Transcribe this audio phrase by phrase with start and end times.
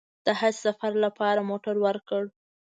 [0.25, 2.23] د حج سفر لپاره موټر ورکړ.